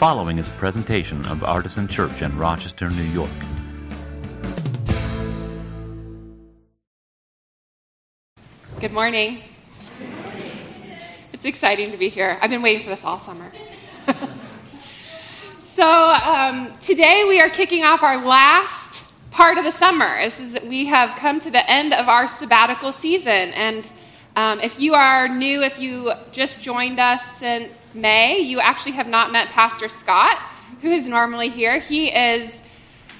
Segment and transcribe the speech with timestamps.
[0.00, 3.28] following is a presentation of Artisan Church in Rochester, New York.
[8.80, 9.42] Good morning.
[11.34, 12.38] It's exciting to be here.
[12.40, 13.52] I've been waiting for this all summer.
[15.74, 20.18] so, um, today we are kicking off our last part of the summer.
[20.22, 23.52] This is we have come to the end of our sabbatical season.
[23.52, 23.84] And
[24.34, 29.08] um, if you are new, if you just joined us since May, you actually have
[29.08, 30.38] not met Pastor Scott,
[30.82, 31.78] who is normally here.
[31.78, 32.60] He is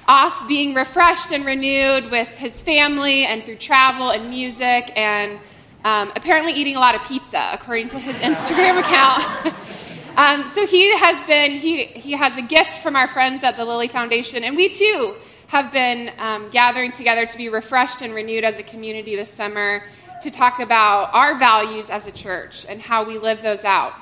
[0.07, 5.39] off being refreshed and renewed with his family and through travel and music and
[5.83, 9.55] um, apparently eating a lot of pizza, according to his Instagram account.
[10.17, 13.65] um, so he has been, he, he has a gift from our friends at the
[13.65, 15.15] Lilly Foundation, and we too
[15.47, 19.83] have been um, gathering together to be refreshed and renewed as a community this summer
[20.21, 23.93] to talk about our values as a church and how we live those out.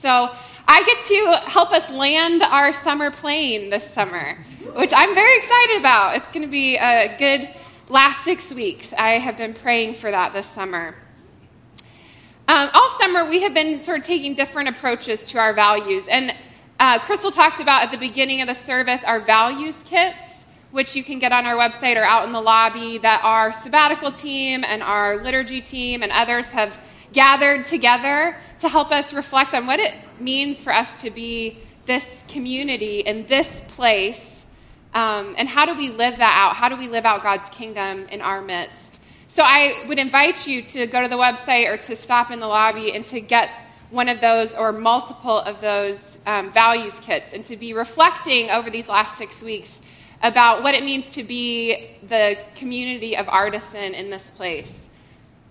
[0.00, 0.30] So
[0.68, 4.36] I get to help us land our summer plane this summer,
[4.74, 6.16] which I'm very excited about.
[6.16, 7.48] It's going to be a good
[7.88, 8.92] last six weeks.
[8.92, 10.96] I have been praying for that this summer.
[12.46, 16.06] Um, all summer, we have been sort of taking different approaches to our values.
[16.08, 16.34] And
[16.78, 21.02] uh, Crystal talked about at the beginning of the service our values kits, which you
[21.02, 24.82] can get on our website or out in the lobby, that our sabbatical team and
[24.82, 26.78] our liturgy team and others have
[27.12, 32.04] gathered together to help us reflect on what it means for us to be this
[32.28, 34.44] community in this place.
[34.94, 36.56] Um, and how do we live that out?
[36.56, 39.00] How do we live out God's kingdom in our midst?
[39.28, 42.46] So I would invite you to go to the website or to stop in the
[42.46, 43.50] lobby and to get
[43.90, 48.70] one of those or multiple of those um, values kits and to be reflecting over
[48.70, 49.80] these last six weeks
[50.22, 54.85] about what it means to be the community of artisan in this place.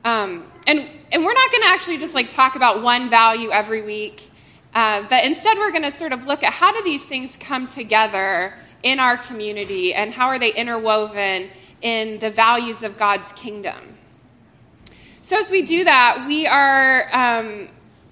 [0.06, 3.82] Um, and, and we're not going to actually just like talk about one value every
[3.82, 4.30] week,
[4.76, 7.66] uh, but instead we're going to sort of look at how do these things come
[7.66, 11.50] together in our community and how are they interwoven
[11.82, 13.98] in the values of God's kingdom.
[15.24, 17.68] So, as we do that, we are um,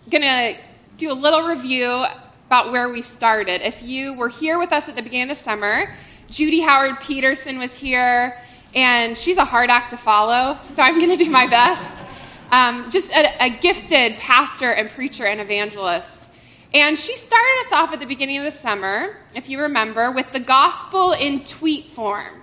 [0.09, 0.57] going to
[0.97, 2.05] do a little review
[2.47, 3.61] about where we started.
[3.61, 5.93] If you were here with us at the beginning of the summer,
[6.27, 8.41] Judy Howard Peterson was here,
[8.75, 12.03] and she's a hard act to follow, so I'm going to do my best.
[12.51, 16.29] Um, just a, a gifted pastor and preacher and evangelist.
[16.73, 20.31] And she started us off at the beginning of the summer, if you remember, with
[20.31, 22.41] the gospel in tweet form.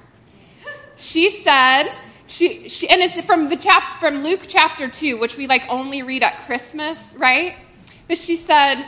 [0.96, 1.92] She said,
[2.26, 6.02] she, she, and it's from the chap from Luke chapter two, which we like only
[6.02, 7.56] read at Christmas, right?
[8.06, 8.84] But she said,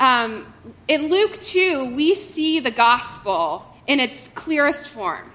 [0.00, 0.52] um,
[0.88, 5.29] in Luke two, we see the gospel in its clearest form.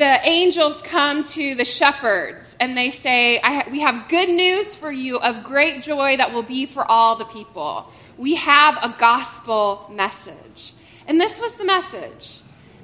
[0.00, 3.38] The angels come to the shepherds and they say,
[3.70, 7.26] "We have good news for you of great joy that will be for all the
[7.26, 10.74] people." we have a gospel message.
[11.08, 12.42] And this was the message.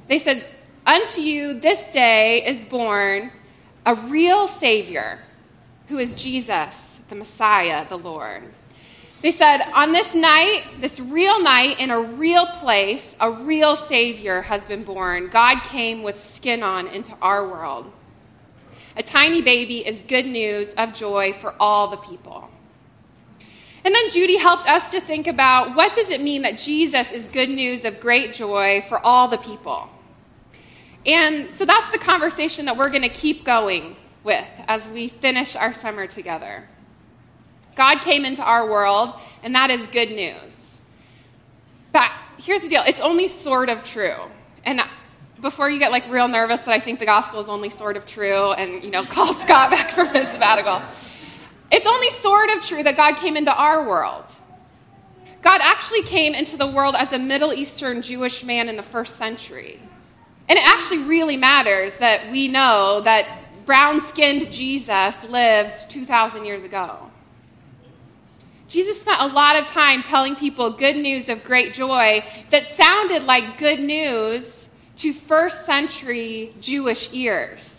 [0.09, 0.47] They said,
[0.87, 3.31] Unto you this day is born
[3.84, 5.19] a real Savior
[5.88, 8.44] who is Jesus, the Messiah, the Lord.
[9.22, 14.43] They said, On this night, this real night, in a real place, a real Savior
[14.43, 15.28] has been born.
[15.28, 17.91] God came with skin on into our world.
[18.97, 22.50] A tiny baby is good news of joy for all the people.
[23.84, 27.28] And then Judy helped us to think about what does it mean that Jesus is
[27.28, 29.88] good news of great joy for all the people?
[31.04, 33.94] And so that's the conversation that we're going to keep going
[34.25, 36.69] with as we finish our summer together.
[37.77, 40.57] God came into our world, and that is good news.
[41.93, 44.17] But here's the deal it's only sort of true.
[44.65, 44.81] And
[45.41, 48.07] before you get like real nervous that I think the gospel is only sort of
[48.07, 50.83] true and, you know, call Scott back from his sabbatical.
[51.71, 54.25] It's only sort of true that God came into our world.
[55.43, 59.17] God actually came into the world as a Middle Eastern Jewish man in the first
[59.17, 59.79] century.
[60.49, 63.27] And it actually really matters that we know that
[63.65, 67.11] brown skinned Jesus lived 2,000 years ago.
[68.69, 73.22] Jesus spent a lot of time telling people good news of great joy that sounded
[73.22, 74.66] like good news
[74.97, 77.77] to first century Jewish ears.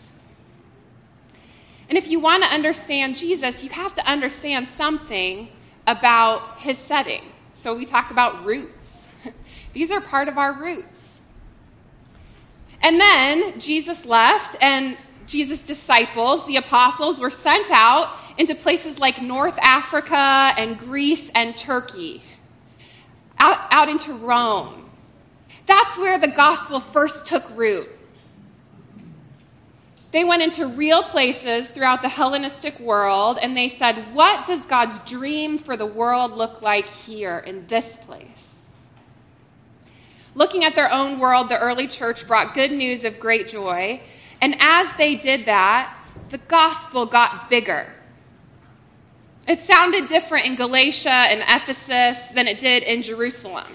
[1.90, 5.50] And if you want to understand Jesus, you have to understand something
[5.86, 7.22] about his setting.
[7.54, 8.94] So we talk about roots.
[9.74, 11.20] These are part of our roots.
[12.82, 19.22] And then Jesus left, and Jesus' disciples, the apostles, were sent out into places like
[19.22, 22.24] North Africa and Greece and Turkey,
[23.40, 24.90] out, out into Rome.
[25.66, 27.90] That's where the gospel first took root.
[30.12, 35.00] They went into real places throughout the Hellenistic world and they said, What does God's
[35.00, 38.48] dream for the world look like here in this place?
[40.38, 44.00] looking at their own world, the early church brought good news of great joy.
[44.40, 46.00] And as they did that,
[46.30, 47.92] the gospel got bigger.
[49.48, 53.72] It sounded different in Galatia and Ephesus than it did in Jerusalem.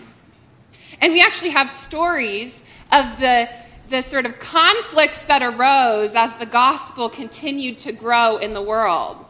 [1.01, 2.61] And we actually have stories
[2.93, 3.49] of the,
[3.89, 9.25] the sort of conflicts that arose as the gospel continued to grow in the world.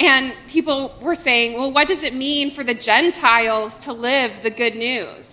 [0.00, 4.50] And people were saying, well, what does it mean for the Gentiles to live the
[4.50, 5.30] good news?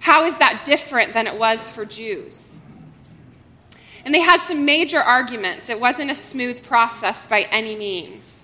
[0.00, 2.58] How is that different than it was for Jews?
[4.04, 5.68] And they had some major arguments.
[5.68, 8.35] It wasn't a smooth process by any means.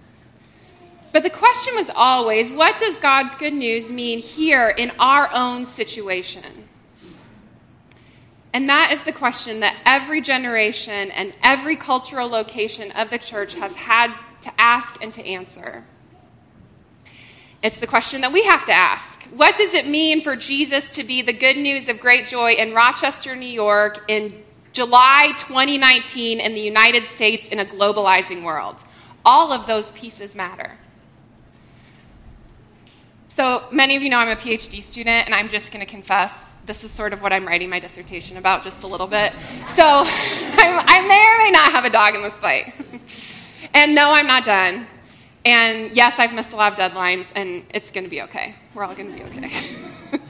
[1.13, 5.67] But the question was always what does God's good news mean here in our own
[5.67, 6.69] situation?
[8.55, 13.55] And that is the question that every generation and every cultural location of the church
[13.55, 15.85] has had to ask and to answer.
[17.63, 19.23] It's the question that we have to ask.
[19.35, 22.75] What does it mean for Jesus to be the good news of great joy in
[22.75, 24.43] Rochester, New York in
[24.73, 28.77] July 2019 in the United States in a globalizing world?
[29.25, 30.73] All of those pieces matter.
[33.35, 36.35] So, many of you know I'm a PhD student, and I'm just going to confess
[36.67, 39.33] this is sort of what I'm writing my dissertation about, just a little bit.
[39.69, 42.75] So, I'm, I may or may not have a dog in this fight.
[43.73, 44.87] and no, I'm not done.
[45.47, 48.55] And yes, I've missed a lot of deadlines, and it's going to be okay.
[48.75, 49.51] We're all going to be okay.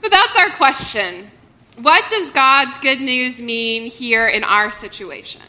[0.00, 1.28] but that's our question.
[1.78, 5.42] What does God's good news mean here in our situation?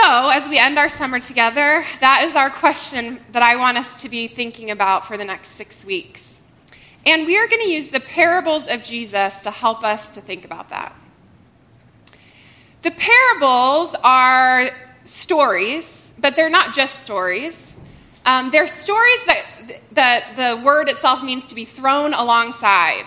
[0.00, 4.02] So, as we end our summer together, that is our question that I want us
[4.02, 6.38] to be thinking about for the next six weeks.
[7.04, 10.44] And we are going to use the parables of Jesus to help us to think
[10.44, 10.94] about that.
[12.82, 14.70] The parables are
[15.04, 17.74] stories, but they're not just stories.
[18.24, 19.44] Um, they're stories that,
[19.92, 23.04] that the word itself means to be thrown alongside.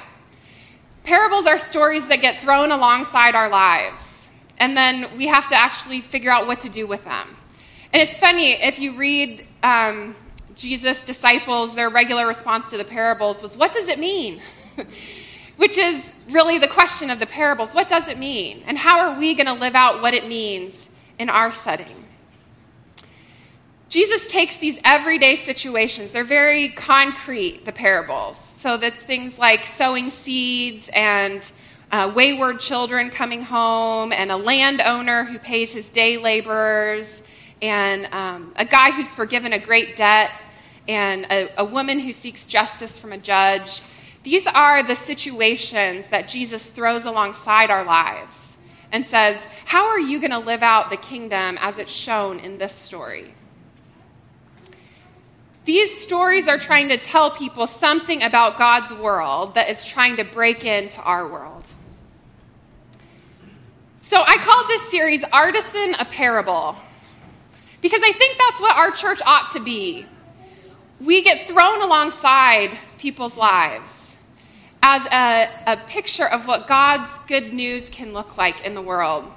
[1.05, 4.10] Parables are stories that get thrown alongside our lives,
[4.61, 7.27] and then we have to actually figure out what to do with them.
[7.91, 10.15] And it's funny, if you read um,
[10.55, 14.39] Jesus' disciples, their regular response to the parables was, What does it mean?
[15.57, 17.73] Which is really the question of the parables.
[17.73, 18.63] What does it mean?
[18.65, 20.87] And how are we going to live out what it means
[21.21, 22.03] in our setting.
[23.89, 28.39] Jesus takes these everyday situations, they're very concrete, the parables.
[28.57, 31.43] So that's things like sowing seeds and
[31.91, 37.21] uh, wayward children coming home, and a landowner who pays his day laborers,
[37.61, 40.31] and um, a guy who's forgiven a great debt,
[40.87, 43.81] and a, a woman who seeks justice from a judge.
[44.23, 48.57] These are the situations that Jesus throws alongside our lives
[48.91, 52.57] and says, How are you going to live out the kingdom as it's shown in
[52.57, 53.33] this story?
[55.63, 60.23] These stories are trying to tell people something about God's world that is trying to
[60.23, 61.63] break into our world.
[64.11, 66.75] So I called this series Artisan a Parable
[67.79, 70.05] because I think that's what our church ought to be.
[70.99, 73.93] We get thrown alongside people's lives
[74.83, 79.31] as a, a picture of what God's good news can look like in the world.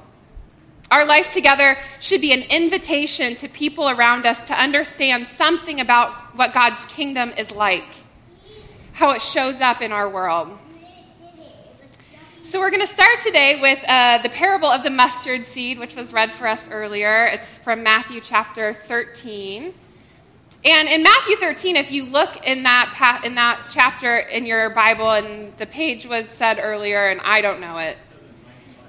[0.91, 6.37] Our life together should be an invitation to people around us to understand something about
[6.37, 7.87] what God's kingdom is like,
[8.95, 10.49] how it shows up in our world.
[12.55, 15.97] So, we're going to start today with uh, the parable of the mustard seed, which
[15.97, 17.25] was read for us earlier.
[17.25, 19.75] It's from Matthew chapter 13.
[20.65, 25.11] And in Matthew 13, if you look in that, in that chapter in your Bible,
[25.11, 27.97] and the page was said earlier, and I don't know it,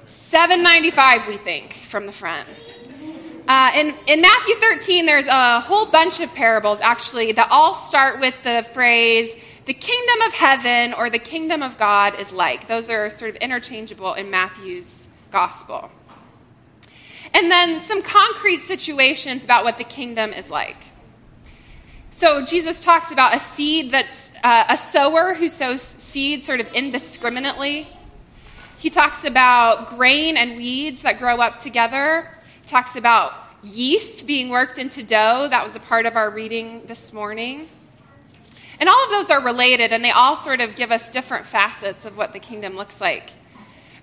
[0.05, 2.48] 795, we think, from the front.
[3.48, 8.19] Uh, in, in Matthew 13, there's a whole bunch of parables, actually, that all start
[8.19, 12.67] with the phrase, the kingdom of heaven or the kingdom of God is like.
[12.67, 15.91] Those are sort of interchangeable in Matthew's gospel.
[17.34, 20.77] And then some concrete situations about what the kingdom is like.
[22.12, 26.72] So Jesus talks about a seed that's uh, a sower who sows seed sort of
[26.74, 27.88] indiscriminately.
[28.77, 32.29] He talks about grain and weeds that grow up together.
[32.62, 35.48] He talks about yeast being worked into dough.
[35.50, 37.67] That was a part of our reading this morning.
[38.79, 42.05] And all of those are related, and they all sort of give us different facets
[42.05, 43.32] of what the kingdom looks like.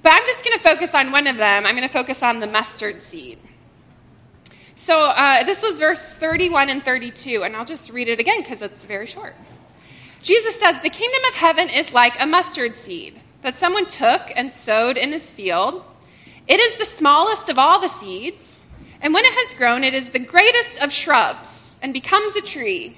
[0.03, 1.67] But I'm just going to focus on one of them.
[1.67, 3.39] I'm going to focus on the mustard seed.
[4.75, 8.63] So uh, this was verse 31 and 32, and I'll just read it again because
[8.63, 9.35] it's very short.
[10.23, 14.51] Jesus says, The kingdom of heaven is like a mustard seed that someone took and
[14.51, 15.85] sowed in his field.
[16.49, 18.65] It is the smallest of all the seeds,
[19.01, 22.97] and when it has grown, it is the greatest of shrubs and becomes a tree,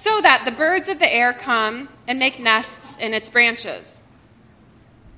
[0.00, 4.02] so that the birds of the air come and make nests in its branches.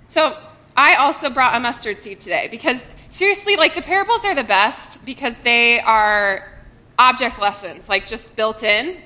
[0.09, 0.37] So
[0.77, 5.05] I also brought a mustard seed today because seriously, like the parables are the best
[5.05, 6.49] because they are
[6.99, 8.97] object lessons, like just built in.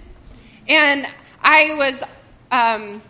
[0.68, 1.08] And
[1.42, 2.08] I was
[2.50, 3.02] um,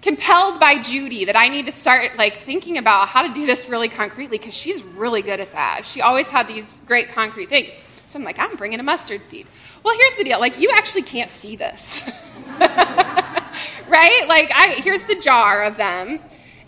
[0.00, 3.68] compelled by Judy that I need to start like thinking about how to do this
[3.68, 5.84] really concretely because she's really good at that.
[5.84, 7.72] She always had these great concrete things.
[8.08, 9.46] So I'm like, I'm bringing a mustard seed.
[9.88, 10.38] Well, here's the deal.
[10.38, 12.06] Like, you actually can't see this.
[12.60, 14.24] right?
[14.28, 16.20] Like, I, here's the jar of them.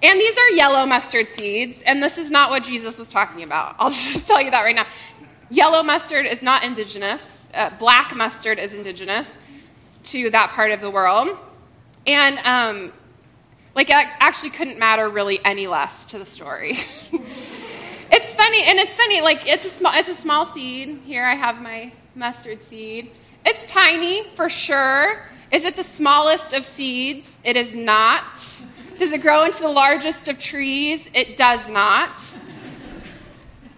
[0.02, 3.76] And these are yellow mustard seeds, and this is not what Jesus was talking about.
[3.78, 4.86] I'll just tell you that right now.
[5.50, 7.22] Yellow mustard is not indigenous,
[7.52, 9.36] uh, black mustard is indigenous
[10.04, 11.28] to that part of the world.
[12.06, 12.90] And, um,
[13.74, 16.70] like, it actually couldn't matter really any less to the story.
[17.12, 21.02] it's funny, and it's funny, like, it's a, small, it's a small seed.
[21.04, 23.10] Here I have my mustard seed.
[23.44, 25.26] It's tiny, for sure.
[25.50, 27.36] Is it the smallest of seeds?
[27.44, 28.46] It is not.
[28.98, 31.08] Does it grow into the largest of trees?
[31.14, 32.20] It does not.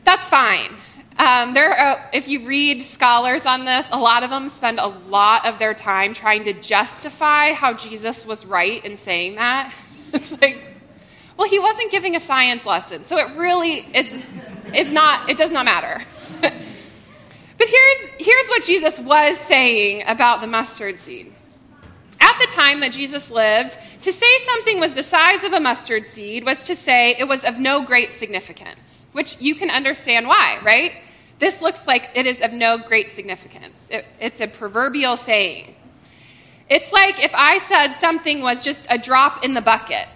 [0.05, 0.77] That's fine.
[1.19, 4.89] Um, there are, if you read scholars on this, a lot of them spend a
[4.89, 9.73] lot of their time trying to justify how Jesus was right in saying that.
[10.15, 10.63] It's like,
[11.39, 14.13] well, he wasn't giving a science lesson, so it really is,
[14.75, 16.03] is not, it does not matter.
[18.53, 21.33] What Jesus was saying about the mustard seed.
[22.21, 26.07] At the time that Jesus lived, to say something was the size of a mustard
[26.07, 30.59] seed was to say it was of no great significance, which you can understand why,
[30.63, 30.93] right?
[31.39, 33.75] This looks like it is of no great significance.
[33.89, 35.75] It, it's a proverbial saying.
[36.69, 40.09] It's like if I said something was just a drop in the bucket,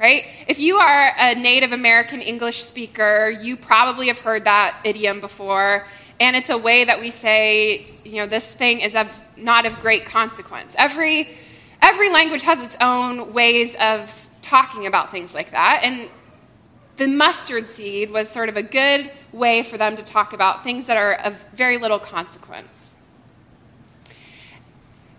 [0.00, 0.24] right?
[0.48, 5.86] If you are a Native American English speaker, you probably have heard that idiom before.
[6.20, 9.80] And it's a way that we say, you know, this thing is of not of
[9.80, 10.74] great consequence.
[10.78, 11.28] Every
[11.80, 15.80] every language has its own ways of talking about things like that.
[15.82, 16.08] And
[16.96, 20.86] the mustard seed was sort of a good way for them to talk about things
[20.86, 22.94] that are of very little consequence.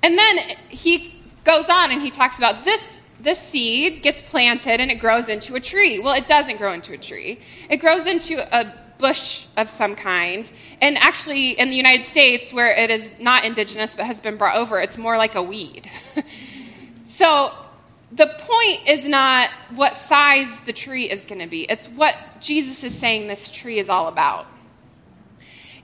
[0.01, 0.37] And then
[0.69, 5.29] he goes on and he talks about this this seed gets planted and it grows
[5.29, 5.97] into a tree.
[5.97, 7.39] Well, it doesn't grow into a tree.
[7.69, 10.49] It grows into a bush of some kind.
[10.81, 14.55] And actually, in the United States, where it is not indigenous but has been brought
[14.55, 15.89] over, it's more like a weed.
[17.13, 17.51] So
[18.11, 22.83] the point is not what size the tree is going to be, it's what Jesus
[22.83, 24.47] is saying this tree is all about.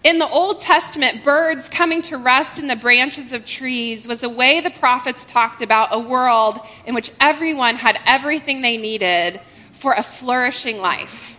[0.04, 4.30] In the Old Testament, birds coming to rest in the branches of trees was a
[4.30, 9.39] way the prophets talked about a world in which everyone had everything they needed
[9.74, 11.38] for a flourishing life.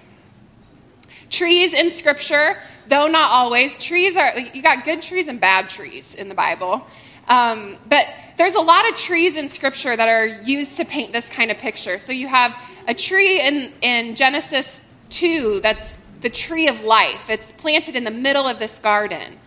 [1.30, 2.58] Trees in Scripture,
[2.88, 6.86] though not always, trees are, you got good trees and bad trees in the Bible.
[7.28, 8.06] Um, but
[8.36, 11.58] there's a lot of trees in Scripture that are used to paint this kind of
[11.58, 12.00] picture.
[12.00, 12.56] So you have
[12.88, 18.10] a tree in, in Genesis 2 that's the tree of life, it's planted in the
[18.10, 19.38] middle of this garden.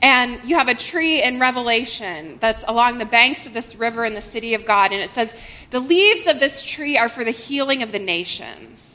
[0.00, 4.14] And you have a tree in Revelation that's along the banks of this river in
[4.14, 4.92] the city of God.
[4.92, 5.32] And it says,
[5.70, 8.87] The leaves of this tree are for the healing of the nations.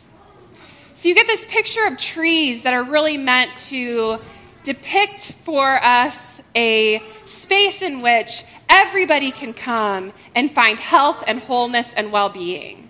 [1.03, 4.19] So you get this picture of trees that are really meant to
[4.63, 11.93] depict for us a space in which everybody can come and find health and wholeness
[11.93, 12.87] and well being.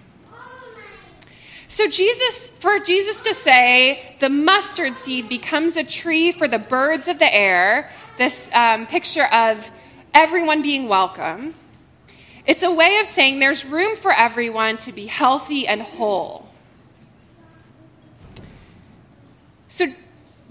[1.68, 7.08] So, Jesus, for Jesus to say the mustard seed becomes a tree for the birds
[7.08, 7.90] of the air,
[8.20, 9.72] this um, picture of
[10.14, 11.56] everyone being welcome,
[12.46, 16.44] it's a way of saying there's room for everyone to be healthy and whole.
[19.74, 19.88] So,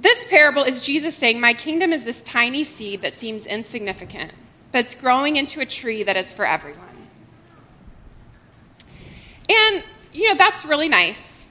[0.03, 4.33] this parable is Jesus saying, My kingdom is this tiny seed that seems insignificant,
[4.73, 6.81] but it's growing into a tree that is for everyone.
[9.49, 11.47] And, you know, that's really nice.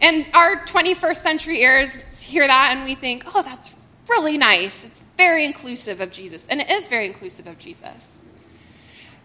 [0.00, 3.70] And our 21st century ears hear that and we think, oh, that's
[4.08, 4.84] really nice.
[4.84, 6.44] It's very inclusive of Jesus.
[6.48, 8.18] And it is very inclusive of Jesus.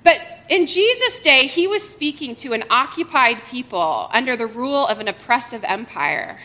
[0.03, 4.99] But in Jesus' day, he was speaking to an occupied people under the rule of
[4.99, 6.37] an oppressive empire.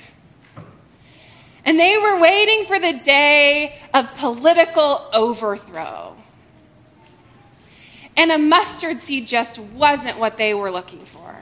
[1.64, 6.16] And they were waiting for the day of political overthrow.
[8.16, 11.36] And a mustard seed just wasn't what they were looking for.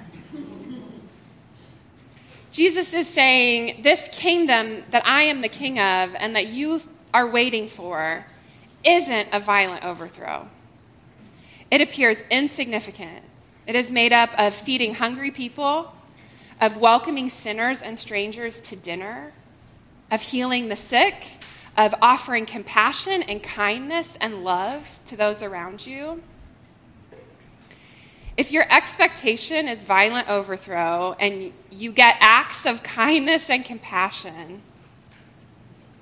[2.53, 6.83] Jesus is saying, This kingdom that I am the king of and that you
[7.15, 8.27] are waiting for
[8.85, 10.49] isn't a violent overthrow.
[11.71, 13.23] It appears insignificant.
[13.67, 15.95] It is made up of feeding hungry people,
[16.61, 19.33] of welcoming sinners and strangers to dinner
[20.11, 21.15] of healing the sick,
[21.77, 26.23] of offering compassion and kindness and love to those around you.
[28.41, 34.63] if your expectation is violent overthrow and you get acts of kindness and compassion,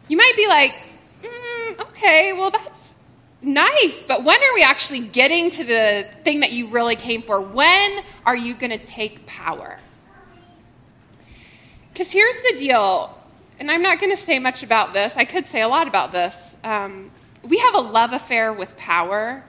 [0.07, 0.73] you might be like,
[1.21, 2.95] mm, okay, well, that's
[3.43, 7.41] nice, but when are we actually getting to the thing that you really came for?
[7.41, 9.81] When are you going to take power?
[11.93, 13.18] Because here's the deal,
[13.59, 15.15] and I'm not going to say much about this.
[15.17, 16.57] I could say a lot about this.
[16.63, 17.11] Um,
[17.43, 19.43] we have a love affair with power,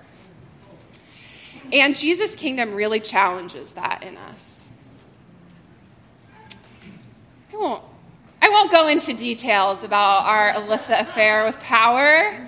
[1.71, 4.45] and Jesus' kingdom really challenges that in us.
[7.53, 7.83] I won't,
[8.41, 12.47] I won't go into details about our Alyssa affair with power,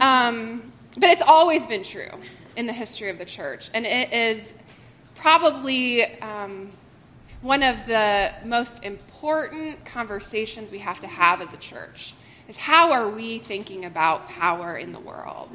[0.00, 2.10] um, but it's always been true
[2.56, 3.70] in the history of the church.
[3.72, 4.52] And it is
[5.14, 6.70] probably um,
[7.40, 12.14] one of the most important conversations we have to have as a church
[12.48, 15.50] is how are we thinking about power in the world?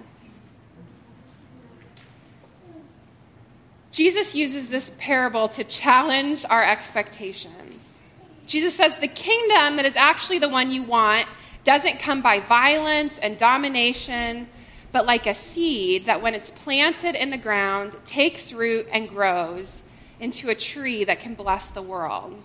[3.91, 8.01] Jesus uses this parable to challenge our expectations.
[8.47, 11.27] Jesus says the kingdom that is actually the one you want
[11.63, 14.47] doesn't come by violence and domination,
[14.91, 19.82] but like a seed that, when it's planted in the ground, takes root and grows
[20.23, 22.41] into a tree that can bless the world.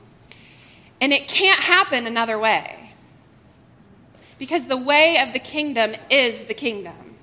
[1.01, 2.93] And it can't happen another way.
[4.37, 7.15] Because the way of the kingdom is the kingdom.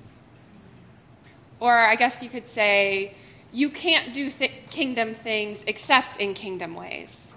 [1.60, 3.16] Or I guess you could say,
[3.52, 7.34] you can't do th- kingdom things except in kingdom ways.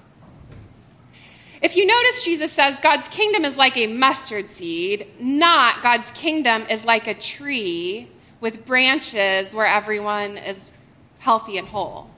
[1.61, 6.67] If you notice, Jesus says God's kingdom is like a mustard seed, not God's kingdom
[6.71, 8.09] is like a tree
[8.41, 10.71] with branches where everyone is
[11.19, 12.11] healthy and whole.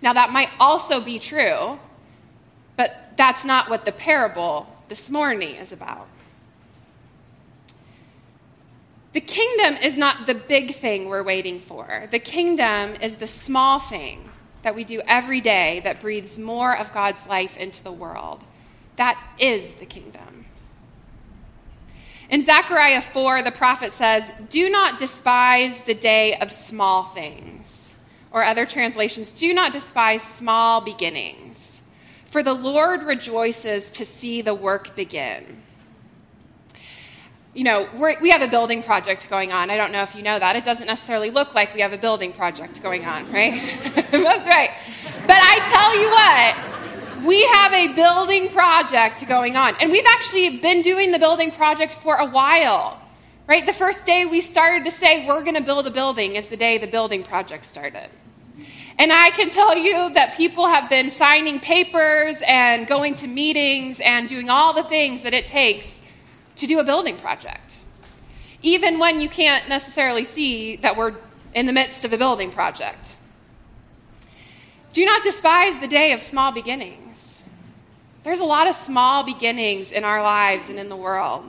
[0.00, 1.78] Now, that might also be true,
[2.76, 6.08] but that's not what the parable this morning is about.
[9.12, 12.08] The kingdom is not the big thing we're waiting for.
[12.10, 14.30] The kingdom is the small thing
[14.62, 18.42] that we do every day that breathes more of God's life into the world.
[18.96, 20.46] That is the kingdom.
[22.30, 27.81] In Zechariah 4, the prophet says, Do not despise the day of small things.
[28.32, 31.80] Or other translations, do not despise small beginnings.
[32.26, 35.62] For the Lord rejoices to see the work begin
[37.54, 37.86] you know,
[38.20, 39.68] we have a building project going on.
[39.68, 40.56] I don't know if you know that.
[40.56, 43.52] It doesn't necessarily look like we have a building project going on, right?
[44.10, 44.70] That's right.
[45.26, 46.08] But I tell you
[47.18, 49.76] what, we have a building project going on.
[49.80, 53.02] And we've actually been doing the building project for a while,
[53.46, 53.66] right?
[53.66, 56.56] The first day we started to say we're going to build a building is the
[56.56, 58.08] day the building project started.
[58.98, 64.00] And I can tell you that people have been signing papers and going to meetings
[64.00, 65.92] and doing all the things that it takes
[66.56, 67.72] to do a building project,
[68.60, 71.14] even when you can't necessarily see that we're
[71.54, 73.16] in the midst of a building project.
[74.92, 77.42] Do not despise the day of small beginnings.
[78.24, 81.44] There's a lot of small beginnings in our lives and in the world.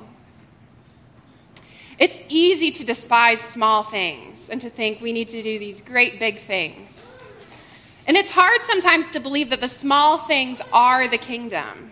[1.99, 6.19] It's easy to despise small things and to think we need to do these great
[6.19, 6.92] big things.
[8.05, 11.91] And it's hard sometimes to believe that the small things are the kingdom.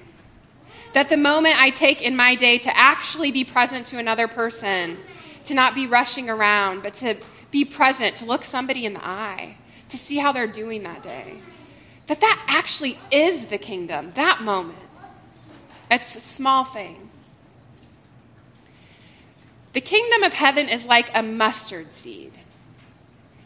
[0.93, 4.97] That the moment I take in my day to actually be present to another person,
[5.45, 7.15] to not be rushing around, but to
[7.49, 9.55] be present, to look somebody in the eye,
[9.89, 11.35] to see how they're doing that day,
[12.07, 14.79] that that actually is the kingdom, that moment.
[15.89, 17.09] It's a small thing.
[19.73, 22.33] The kingdom of heaven is like a mustard seed.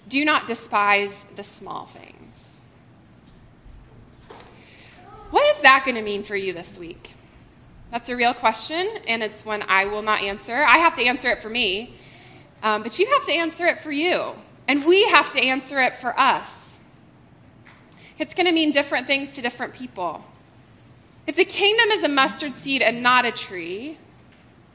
[0.08, 2.55] Do not despise the small things.
[5.32, 7.14] What is that going to mean for you this week?
[7.92, 10.64] That's a real question, and it's one I will not answer.
[10.64, 11.96] I have to answer it for me,
[12.64, 14.34] um, but you have to answer it for you,
[14.68, 16.80] and we have to answer it for us.
[18.18, 20.24] It's going to mean different things to different people.
[21.28, 23.98] If the kingdom is a mustard seed and not a tree,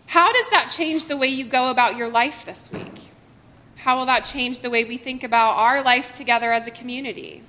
[0.07, 3.01] how does that change the way you go about your life this week?
[3.77, 7.43] How will that change the way we think about our life together as a community?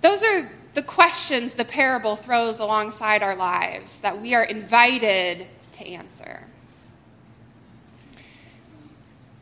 [0.00, 5.86] Those are the questions the parable throws alongside our lives that we are invited to
[5.86, 6.44] answer.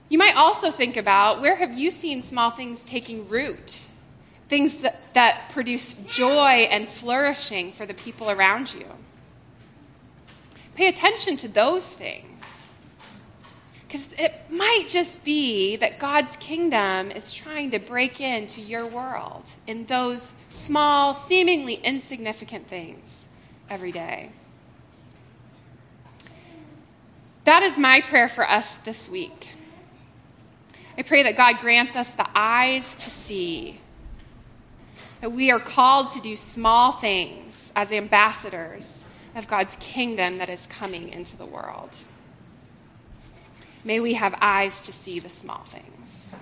[0.08, 3.82] You might also think about where have you seen small things taking root?
[4.48, 8.86] Things that, that produce joy and flourishing for the people around you.
[10.74, 12.24] Pay attention to those things.
[13.86, 19.44] Because it might just be that God's kingdom is trying to break into your world
[19.66, 23.26] in those small, seemingly insignificant things
[23.70, 24.30] every day.
[27.44, 29.48] That is my prayer for us this week.
[30.98, 33.78] I pray that God grants us the eyes to see,
[35.20, 38.98] that we are called to do small things as ambassadors
[39.34, 41.90] of God's kingdom that is coming into the world.
[43.84, 46.34] May we have eyes to see the small things.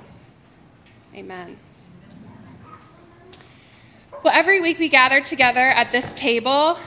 [1.15, 1.59] Amen.
[4.23, 6.79] Well, every week we gather together at this table,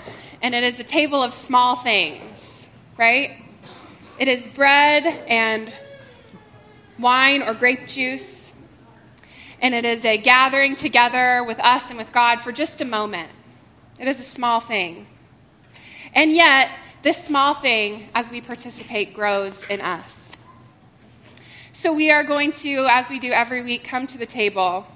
[0.42, 3.44] and it is a table of small things, right?
[4.18, 5.72] It is bread and
[6.98, 8.52] wine or grape juice,
[9.62, 13.30] and it is a gathering together with us and with God for just a moment.
[14.00, 15.06] It is a small thing.
[16.14, 16.72] And yet,
[17.04, 20.32] this small thing, as we participate, grows in us.
[21.74, 24.88] So we are going to, as we do every week, come to the table.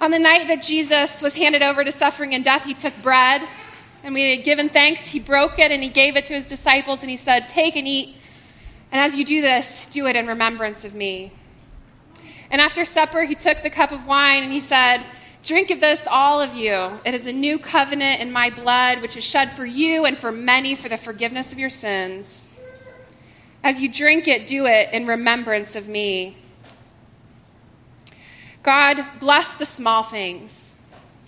[0.00, 3.46] On the night that Jesus was handed over to suffering and death, he took bread,
[4.02, 5.08] and we had given thanks.
[5.08, 7.86] He broke it and he gave it to his disciples, and he said, Take and
[7.86, 8.16] eat.
[8.90, 11.32] And as you do this, do it in remembrance of me.
[12.50, 15.04] And after supper, he took the cup of wine and he said,
[15.44, 16.98] Drink of this, all of you.
[17.04, 20.32] It is a new covenant in my blood, which is shed for you and for
[20.32, 22.48] many for the forgiveness of your sins.
[23.62, 26.36] As you drink it, do it in remembrance of me.
[28.62, 30.74] God, bless the small things,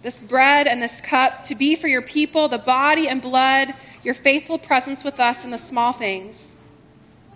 [0.02, 4.14] this bread and this cup, to be for your people the body and blood, your
[4.14, 6.54] faithful presence with us in the small things,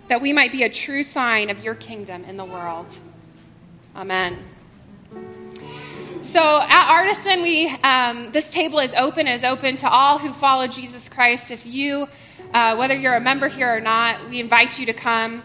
[0.08, 2.86] that we might be a true sign of your kingdom in the world.
[3.94, 4.36] Amen.
[6.22, 9.26] So at Artisan, we um, this table is open.
[9.26, 11.50] is open to all who follow Jesus Christ.
[11.50, 12.08] If you,
[12.52, 15.42] uh, whether you're a member here or not, we invite you to come.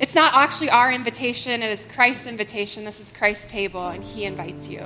[0.00, 2.86] It's not actually our invitation; it is Christ's invitation.
[2.86, 4.82] This is Christ's table, and He invites you.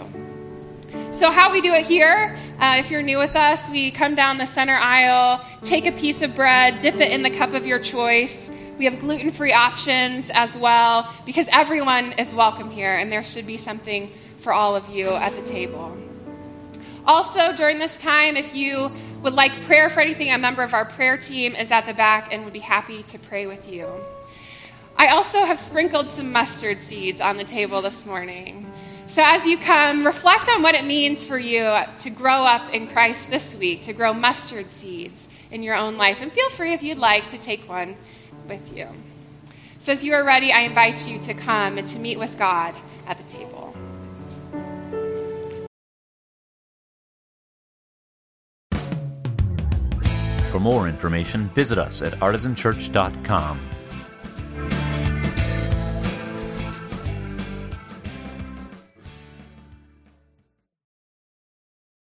[1.12, 4.38] So, how we do it here, uh, if you're new with us, we come down
[4.38, 7.79] the center aisle, take a piece of bread, dip it in the cup of your
[7.79, 8.50] choice.
[8.77, 13.46] We have gluten free options as well, because everyone is welcome here, and there should
[13.46, 15.96] be something for all of you at the table.
[17.07, 18.90] Also, during this time, if you
[19.22, 22.33] would like prayer for anything, a member of our prayer team is at the back
[22.33, 23.87] and would be happy to pray with you.
[24.96, 28.70] I also have sprinkled some mustard seeds on the table this morning.
[29.07, 32.88] So, as you come, reflect on what it means for you to grow up in
[32.88, 36.20] Christ this week, to grow mustard seeds in your own life.
[36.20, 37.96] And feel free, if you'd like, to take one
[38.48, 38.88] with you.
[39.78, 42.74] So, as you are ready, I invite you to come and to meet with God
[43.07, 43.74] at the table.
[50.50, 53.73] For more information, visit us at artisanchurch.com